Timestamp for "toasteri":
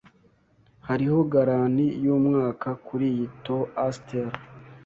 3.45-4.37